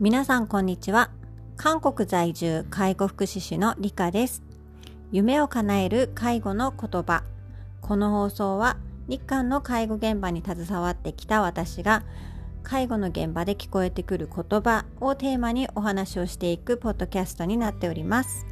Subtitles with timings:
[0.00, 1.10] 皆さんこんにちは。
[1.58, 4.42] 韓国在住介護福祉士の理香です。
[5.12, 7.22] 夢を叶える介護の言葉。
[7.82, 12.02] この放送は日韓の介護現場に携わってきた私が
[12.62, 18.46] 介護の現場で聞こえてくる言葉をテーマにお話をしていくポッドキャストになっております。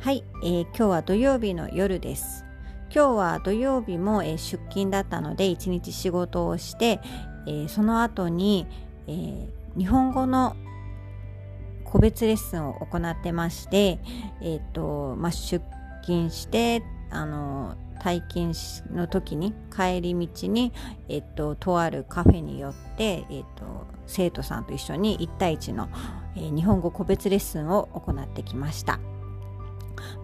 [0.00, 2.49] はい、えー、今日は土曜日の夜です。
[2.92, 7.00] 今日は土曜日も、えー、出勤だったので一日仕事をして、
[7.46, 8.66] えー、その後に、
[9.06, 10.56] えー、日本語の
[11.84, 14.00] 個別レッスンを行ってまして、
[14.40, 15.64] えーとまあ、出
[16.02, 18.54] 勤してあの退勤
[18.96, 20.72] の時に帰り道に、
[21.08, 25.88] えっと、とあるカフェによって、えっと、生徒さんと一緒に1対1の、
[26.34, 28.98] えー、日本語個別レッスンを行ってきました。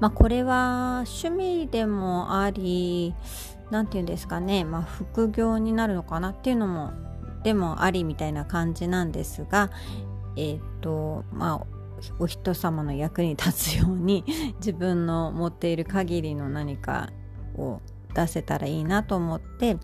[0.00, 3.14] まあ、これは趣味でもあり
[3.70, 6.92] 何て言うんですかね、まあ、副業になるのかなっていうのも
[7.42, 9.70] でもありみたいな感じなんですが
[10.36, 11.66] えっ、とまあ
[12.18, 14.24] お人様の役に立つように
[14.58, 17.10] 自分の持っている限りの何か
[17.56, 17.80] を
[18.14, 19.78] 出せたらいいなと思って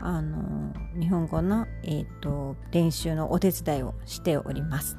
[0.00, 4.96] あの日本語の、えーと、練習のお手伝いをしております。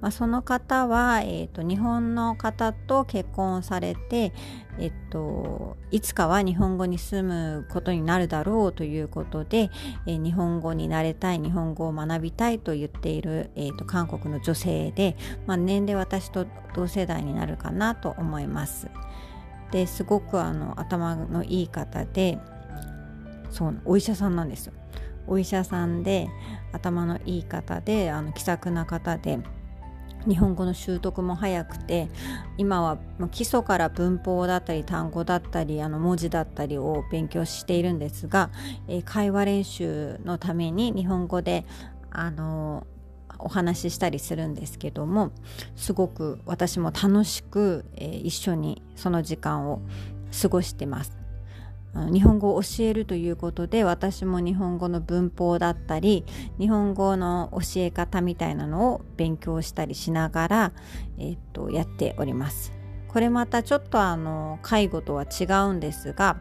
[0.00, 4.32] まあ、その方は、えーと、日本の方と結婚されて、
[4.78, 9.70] えっと、いつかは日本語に住むことになるだろうということで、
[10.06, 18.88] えー、日本語になれたい日本語を学びたいと言っている、えーと韓国の女性で、まあ、年齢私と同世代になるかなと思います。
[19.70, 22.38] ですごくあの頭のいい方で
[23.50, 24.72] そうお医者さんなんですよ
[25.26, 26.28] お医者さんで
[26.72, 29.38] 頭のいい方であの気さくな方で
[30.28, 32.08] 日本語の習得も早くて
[32.58, 32.98] 今は
[33.30, 38.50] 基礎から文法だったり単語だったりあの文字だったりを勉強しているんですが、
[38.88, 41.64] え、会話練習のために日本語で
[42.10, 42.86] あの
[43.38, 45.32] お話ししたりするんですけども
[45.76, 49.80] すごく私も楽しく、え、一緒にその時間を
[50.42, 51.19] 過ごしてます。
[51.94, 56.24] 日本語を教えるということで私も日本語の文法だったり
[56.58, 60.72] 日本語の教え方みたいなのを勉強したりしながら、
[61.18, 62.72] え、っとやっております。
[63.08, 66.36] これまたちょっとあの介護とは違うんですが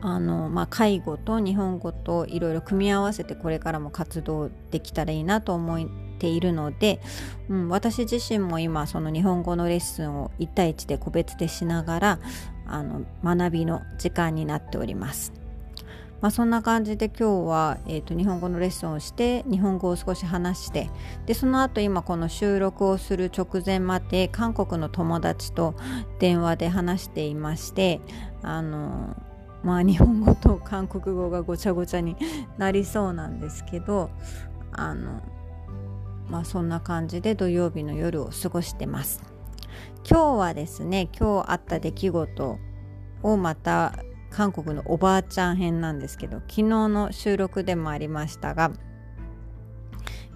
[0.00, 5.88] あの、まあ、介護と日本語といろいろ組み合わせてこれからも活動できたらいいなと思っ
[6.18, 7.00] ているので、
[7.48, 12.18] うん、私自身も今その日本語のレッスンを1対1で個別でしながら
[12.68, 15.32] あの学びの時間になっております。
[16.20, 20.90] まあ、そんな感じで今日は、えーと、日本語のレッスンをして日本語を少し話して
[21.26, 25.74] でその後今この収録をする直前まで韓国の友達と
[26.18, 28.00] 電話で話していまして
[28.42, 29.16] あの
[29.62, 32.16] まあ日本語と韓国語がごちゃごちゃに
[32.56, 34.10] なりそうなんですけど
[34.72, 35.22] あの
[36.28, 39.22] まあそんな感じで土曜日の夜を過ごしてます
[40.08, 42.58] 今日はですね今日あった出来事
[43.22, 43.94] をまた
[44.30, 48.72] 韓国のおばあちゃん編なんですけど昨日の収録でもありましたが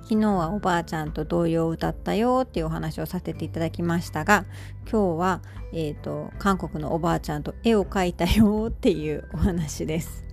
[0.03, 4.47] 昨日はおばあちゃんと童謡を歌ったよっていうお話をさせていただきましたが
[4.91, 5.43] 今日は、
[5.73, 10.25] えーと、韓国のおばあちゃんと絵を描いたよっていうお話です。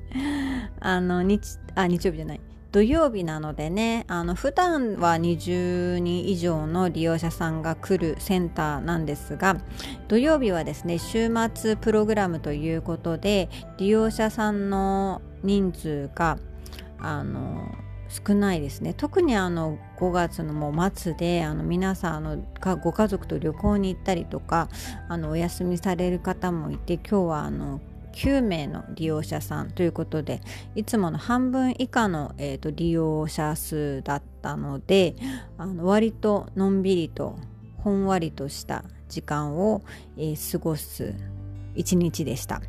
[0.79, 9.57] あの日あ日曜日じゃない土曜日なのでねあの普段は20人以上の利用者さんが来るセンターなんですが
[10.07, 16.37] 土曜日はですね週末プログラムということで利用者さんの人数が
[16.99, 17.73] あの
[18.09, 18.95] 少ないですね。
[18.95, 24.67] 特にあの5月のもう末であの皆さんあのご家族と旅行に行ったりとか
[25.07, 27.79] あのお休みされる方もいて今日はあの
[28.13, 30.41] 9名の利用者さんということで
[30.75, 35.15] いつもの半分以下の、えーと、利用者数だったので
[35.57, 37.37] あの割とのんびりと
[37.77, 39.81] ほんわりとした時間を、
[40.17, 41.13] えー、過ごす
[41.75, 42.61] 一日でした。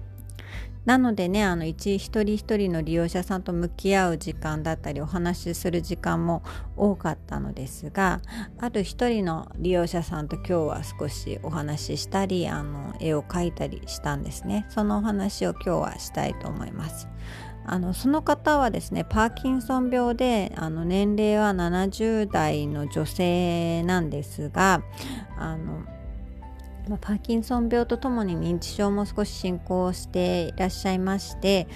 [0.85, 6.43] なのでねあの一一人一人の利用者さんと向き合う時間だったりお話しする時間も
[6.77, 8.21] 多かったのですが
[8.59, 14.67] ある一人の利用者さんと今日は少しお話ししたりあの絵を描いたりしたんですね。
[14.71, 17.09] そのお話を今日はしたいと思います。
[17.67, 24.83] あのその方はですねパーキンソン病であの年齢は70代の女性なんですが
[25.37, 25.85] あの
[26.89, 31.69] まあ、パーキンソン病とともに認知症も少し進行していらっしゃいまして、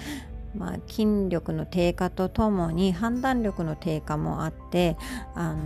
[0.55, 4.97] まあ、筋力の低下とともに判断力の低下もあって
[5.33, 5.61] あの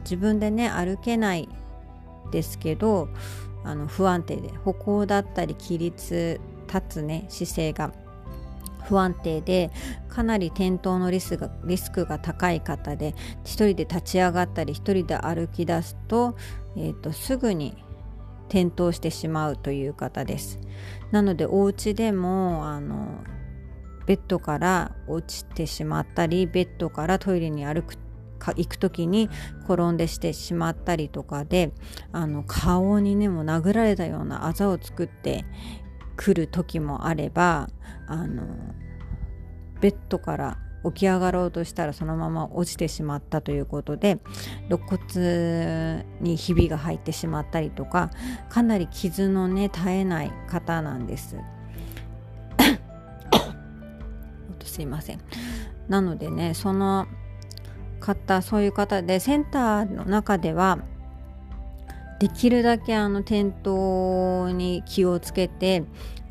[0.00, 1.48] 自分でね歩けない
[2.32, 3.08] ですけど
[3.64, 7.92] あの不安定で歩行だったり起立立つね姿勢が
[8.86, 9.70] 不安定で
[10.08, 13.12] かなり転倒のリスがリスクが高い方で
[13.44, 16.36] 1人で立ち上がったり1人で歩き出すと,、
[16.76, 17.76] えーと、すぐに
[18.48, 20.58] 転倒してしまうという方です。
[21.10, 23.24] なのでお家でもあの
[24.06, 27.96] ベッドから落ちてしまったりベッドからトイレに歩く
[28.38, 29.28] か行く時に
[29.64, 31.72] 転んでしてしまったりとかで
[32.12, 35.44] あの顔にねもう殴られたようなあざを作って
[36.16, 37.68] くる時もあれば
[38.06, 38.44] あの
[39.80, 44.18] ベッドから起き上がろうとしたらそのまま落ちてしまったということで
[44.68, 48.10] 肋骨にひびが入ってしまったりとか
[48.48, 51.36] かなり傷のね絶えない方なんです。
[54.64, 55.20] すいません
[55.88, 57.06] なのでねその
[58.00, 60.78] 方そういう方でセンターの中では
[62.18, 65.84] できるだけあの転倒に気をつけて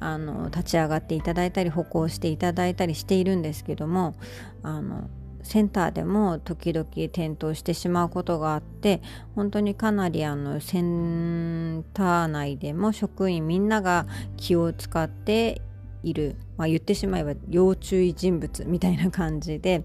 [0.05, 4.13] あの立ち上がっていただいたり歩行していただいたりしているんですけども
[4.61, 5.09] あの
[5.41, 9.01] センターでも時々転倒してしまうことがあって
[9.35, 14.05] 本当にかなりあのセンター内でも職員みんなが
[14.37, 15.61] 気を使って
[16.03, 19.83] いる、まあ、言ってしまえば要注意人物みたいな感じで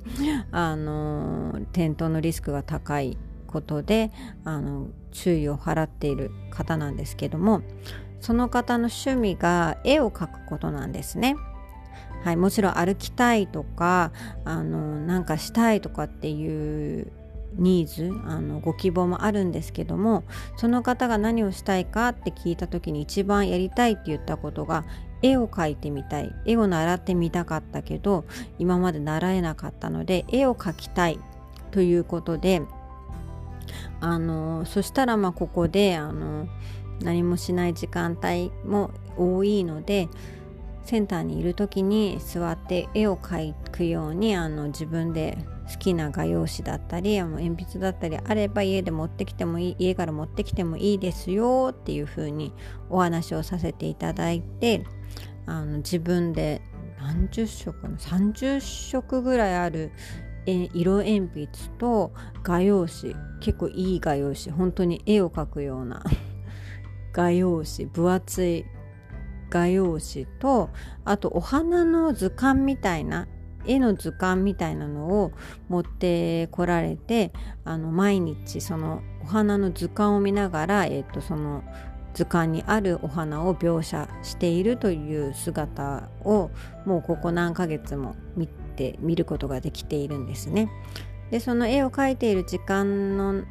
[0.50, 4.12] あの転倒のリスクが高いことで
[4.44, 7.62] あの注意を払っている方なんですけども
[8.20, 11.36] その方の趣味が絵を描くことなんですね。
[12.24, 14.12] はい、もちろん歩きたいとか
[14.44, 17.10] あのなんかしたいとかっていう
[17.54, 20.24] ニーズあのご希望もあるんですけども
[20.56, 24.84] その方が何をしたいかって聞いた時に一番やりたいって言ったことが
[25.22, 28.24] 絵を描いてみたい絵を習ってみたかったけど
[28.58, 31.18] 今まで習えなかったので絵を描きたい
[31.70, 32.62] ということで
[34.00, 36.48] あのそしたらまあここであの
[37.02, 40.08] 何もしない時間帯も多いので
[40.84, 45.38] センターにいる時に座って絵を描くようにあの自分で
[45.70, 52.52] 好きな画用紙だったり鉛筆だったりあれば家で持ってきてもいい家から持ってきてもいいですよっていう風に
[52.88, 54.84] お話をさせていただいて
[55.46, 56.60] あの自分で
[56.98, 59.92] 何十色の30色ぐらいある
[60.46, 61.48] 色鉛筆
[61.78, 62.12] と
[62.42, 66.02] 画用紙結構いい画用紙本当に絵を描くような
[67.12, 68.66] 画用紙分厚い
[69.50, 70.70] 画用紙と
[71.04, 73.26] あとお花の図鑑みたいな
[73.66, 75.32] 絵の図鑑みたいなのを
[75.68, 77.32] 持ってこられて
[77.64, 81.62] あの毎日そのお花の図鑑を見ながら、えー、とその
[82.14, 86.50] 図鑑にあるお花を描写しているという姿を
[86.84, 90.70] もうここ何ヶ月も見て見ることができているんですね。
[91.30, 93.44] でその絵を描いている時間の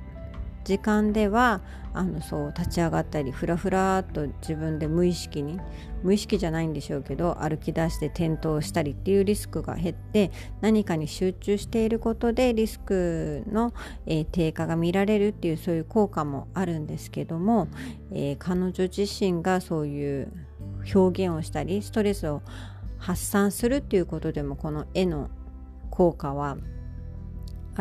[0.63, 1.61] 時間では
[1.93, 5.59] あのそう立ち上がったりふらふらっと自分で無意識に
[6.03, 13.73] 無意識じゃないんでしょうけど歩き出して転倒したりっていうリスクが減って何かに集中していることでリスクの、
[14.05, 17.67] えー、低下が見られるっていうそういう効果もあるんですけども、
[18.11, 20.31] えー、彼女自身がそういう
[20.93, 22.41] 表現をしたりストレスを
[22.97, 25.29] 発散するっていうことでもこの絵の
[25.89, 26.57] 効果は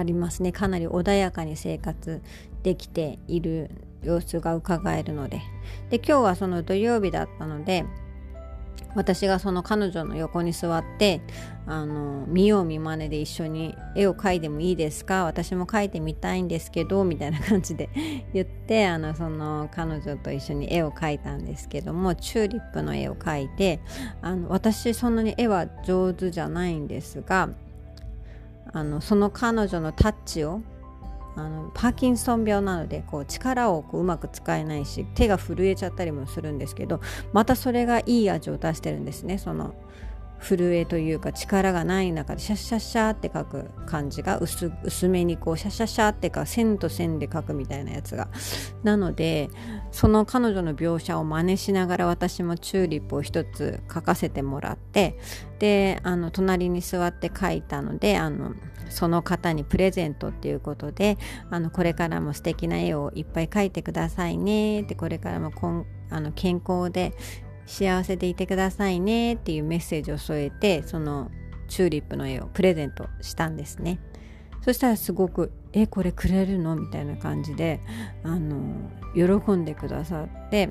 [0.00, 0.52] ありますね。
[0.52, 2.20] かなり穏やかに生活
[2.62, 3.70] できている
[4.02, 5.40] 様子が伺えるので。
[5.90, 7.84] で今日はその土曜日だったので
[8.94, 11.20] 私がその彼女の横に座って
[11.66, 15.24] あの見よう見まねで一緒に絵を描いてもいいですか？
[15.24, 17.90] 私も描いてみたいんですけどみたいな感じで
[18.32, 23.80] 言ってあのその彼女と一緒に絵を描いたんですけどもチューリップの絵を描いて
[24.22, 27.50] あの私そんなに絵は上手じゃないんですが
[28.72, 30.60] あのその彼女のタッチを
[31.36, 37.00] あのパーキンソン病なのでこう力をこううまく使えないし手が震えちゃったりもするんですけど
[37.32, 39.74] またそれがいい味を出してるんですねその。
[40.40, 48.28] 震えというか力がない中でシャッシャッシャーって書く感じが薄めにこうシャッシャッシャーってか線と線で書くみたいなやつが。
[48.82, 49.50] なので
[49.90, 55.18] その彼女の描写を真似しながら私もチューリップを一つ書かせてもらって
[55.58, 58.54] であの隣に座って書いたのであの
[58.90, 61.18] その方にプレゼントっていうことで
[61.50, 67.12] あのこれからも素敵な絵をいっぱい描いてくださいねってこれからもこんあの健康で
[67.68, 71.30] 幸せでいてくださいねっていうメッセージを添えてその
[71.68, 74.00] チューリップの絵をプレゼントしたんですね
[74.62, 77.80] そしたらすごく「えこれくれるの?」みたいな感じで
[78.24, 78.56] あの
[79.14, 80.70] 喜んでくださって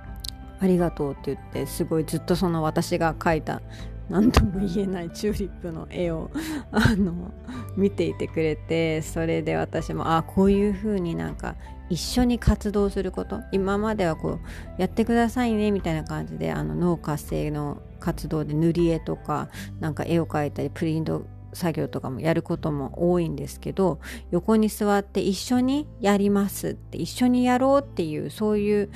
[0.60, 3.62] 「ありがとう」って言ってすごいずっとその私が描いた
[4.08, 6.30] 何とも言えないチューリップの絵を
[6.72, 7.32] あの
[7.76, 11.56] 見ていてくれてそれで私もあこういう風になんか
[11.90, 14.38] 一緒に活動すること今まではこ
[14.78, 19.48] うやってくださいねみたいな感じであの脳活性の活動で塗り絵とか
[19.80, 28.90] なんか絵を描いたりプリント作業とかもやることも多いんですけど横に座って一緒にやりますって一緒にやろうっていうそういう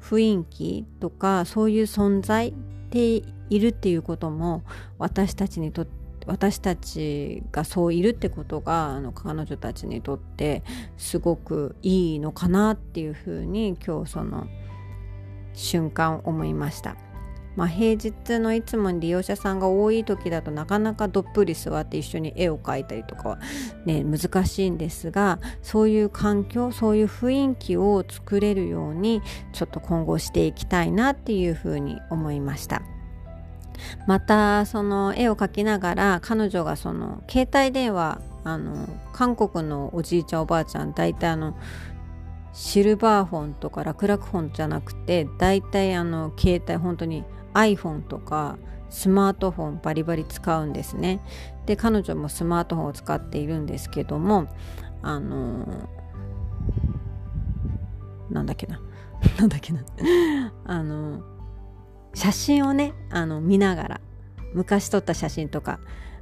[0.00, 2.54] 雰囲気とかそういう存在
[2.90, 4.62] でいるっていうことも
[4.98, 10.62] 私たちにとって私たちがそういるってことがあの彼女たちにとって
[10.96, 14.46] すごくいいのかなっていうふうに今日その
[15.52, 16.96] 瞬間思いました。
[17.56, 23.38] まあ、平日のいつも利用者さんが多い時だとなかなかどっぷり座って一緒に絵を描いたりとかは
[23.86, 29.22] ね難しいんですがそういう環境そういう雰囲気を作れるように
[29.52, 32.82] ちょっと今後していきたいなっていうふうに思いました。
[34.06, 41.56] またその絵を描きながら彼女がその携帯電話あの韓国のおじいちゃんおばあちゃん大体あの
[42.52, 48.58] シルバーフォンとか楽々フォンじゃなくて大体あの携帯本当に iPhone とか
[48.90, 51.20] スマートフォンバリバリ使うんですね。
[51.66, 54.46] で彼女もスマートフォンを使っているんですけども
[55.02, 55.88] あの
[58.30, 58.80] なんだっけな。
[59.38, 59.84] なんだっけな。
[60.64, 61.22] あの
[62.14, 64.00] 写真をねあの見ながら
[64.54, 65.80] 昔撮った写真とか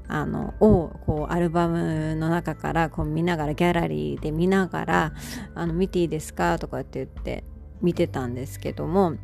[0.08, 5.12] あのをこうアルバムの中からこう見ながらギャラリーで見ながら
[5.54, 7.44] 「あの見ていいですか?」とかって言って
[7.80, 9.14] 見てたんですけども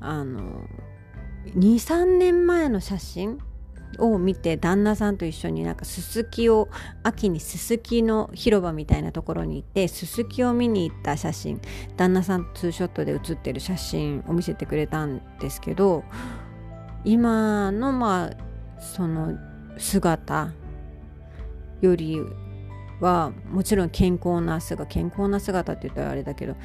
[0.00, 0.62] あの
[1.56, 3.38] 23年前の写真
[3.98, 6.68] を見て旦那さんと一緒になんかすすきを
[7.02, 11.60] 秋にすすきの広場みたいなところに行ってすすきを見に行った写真
[11.96, 16.04] 旦那さんツーショットで写ってる写真を見せてくれたんですけど
[17.04, 19.38] 今のまあその
[19.78, 20.52] 姿
[21.80, 22.20] より
[23.00, 26.56] はもちろん健康な姿健康な姿って言ったらあれだけど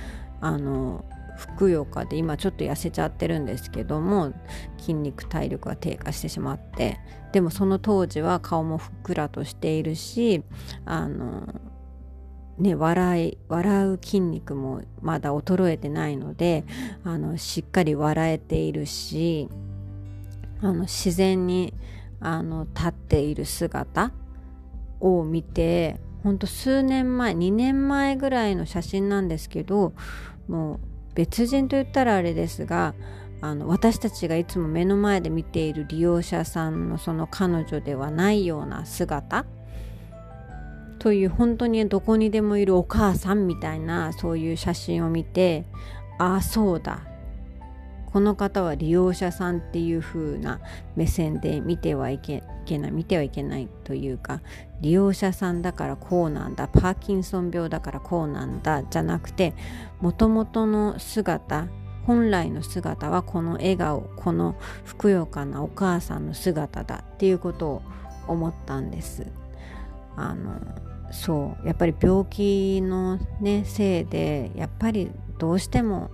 [0.42, 1.04] あの
[1.40, 4.34] ふくよかで今ちょっと痩せちゃってるんですけども
[4.78, 7.00] 筋肉体力が低下してしまって
[7.32, 10.44] でもその当時は顔もふっくらとしているし
[10.86, 11.48] あの
[12.58, 16.66] ね笑い笑う筋肉もまだ衰えてないので
[17.06, 19.48] あのしっかり笑えているし
[20.62, 21.74] あの自然に
[22.20, 24.12] あの立っている姿
[25.00, 29.94] を見てほんと数年前2年前ぐらいの写真なんですけど
[30.50, 30.80] もう
[31.16, 32.94] 別人と言ったらあれですが
[33.42, 39.46] あの私たちがいつも目の前で見ている利用者さんのその彼女ではないような姿
[41.00, 45.66] という本当にどこにでもいるお母さんみたいなそういう写真を見て
[46.18, 47.02] ああそうだ
[48.12, 50.60] この方は利用者さんっていう風な
[50.96, 52.42] 目線で見てはいけ
[52.78, 54.42] ない見てはいけないというか
[54.82, 59.54] 利用者さんだからこうなんだパーキンソン病だからこうなんだじゃなくて
[60.02, 61.68] もともとの姿
[62.06, 67.82] 本来の姿はこの笑顔このふくよかなお母さんの姿だっていうことを
[68.28, 69.28] 思ったんです。
[70.16, 70.60] あの
[71.12, 76.12] そうやっぱり病気のねせいでやっぱりどうしても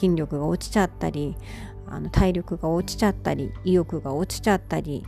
[0.00, 1.36] 筋力が落ちちゃったり
[1.86, 5.04] あの体力が落ちちゃったり意欲が落ちちゃったり、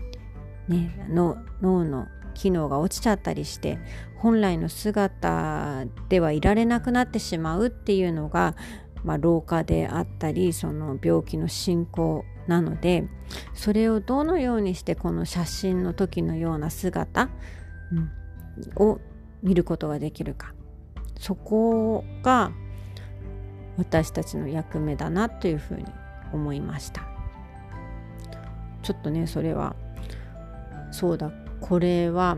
[0.69, 3.79] ね、脳の機能が落ちちゃったりして
[4.17, 8.55] 本来の姿ではいられなくなってしまうっていうのが、
[9.05, 13.05] まあ、老化であったりその病気の進行なので
[13.55, 17.31] それをどのようにしてこの写真の時のような姿、
[17.93, 18.11] うん、
[18.77, 19.01] を
[19.43, 20.53] 見ることができるか。
[21.19, 22.51] そこが
[23.79, 25.85] 私たちの役目だなというふうに
[26.33, 27.03] 思いました
[28.83, 29.77] ちょっとねそれは
[30.91, 32.37] そうだこれは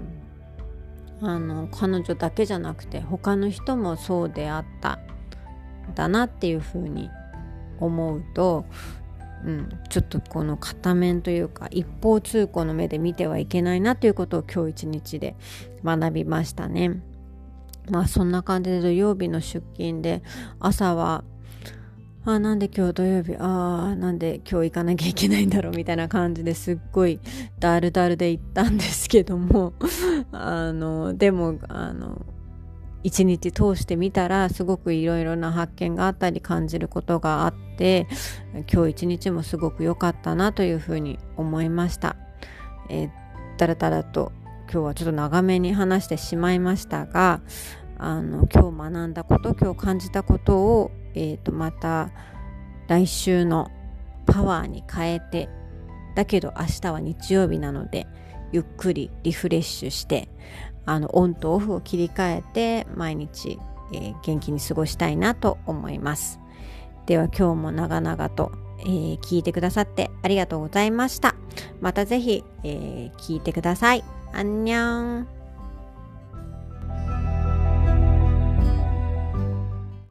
[1.20, 4.98] あの彼女だけじゃなくて他の人もそうであった
[5.94, 7.10] だなっていうふうに
[7.80, 8.64] 思うと、
[9.44, 15.36] うん、ちょっとこの片面というか一方通行の目で見てはいけないなということを今日一日で
[15.84, 17.00] 学びましたね。
[17.90, 20.22] まあそんな感じで土曜日の出勤で
[20.58, 21.24] 朝は
[22.26, 27.20] あなんで今日土曜日ああなんで今日行かなきゃいけないんだろうみたいな感じですっごい
[27.60, 29.74] ダルダルで行ったんですけども
[30.32, 32.24] あのでもあの
[33.02, 38.06] 一日通してみたらすごくいろいろな発見があったり感じることがあって
[38.72, 42.16] 今日一日もすごく良かったなというふうに思いました。
[42.88, 43.10] えー、
[43.58, 44.32] だらだらと
[44.70, 47.40] 今日はちょっと長めに話してしまいましたが
[47.98, 52.10] あの今日学んだこと今日感じたことを、えーと、また
[52.88, 53.70] 来週の
[54.26, 55.48] パワーに変えて
[56.14, 58.06] だけど明日は日曜日なので
[58.52, 60.28] ゆっくりリフレッシュして
[60.86, 63.58] あのオンとオフを切り替えて毎日、
[63.92, 66.40] えー、元気に過ごしたいなと思います
[67.06, 71.34] では今日も長々と、えー、聞いてくださってありがとうございました。
[71.80, 74.04] またぜひ、えー、聞いてください。
[74.36, 75.33] あんにゃん。